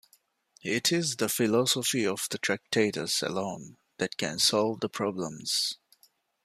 [0.63, 5.77] It is the philosophy of the Tractatus, alone, that can solve the problems.